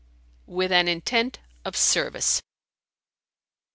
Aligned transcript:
"With 0.47 0.71
an 0.71 0.87
intent 0.87 1.37
of 1.63 1.77
service." 1.77 2.41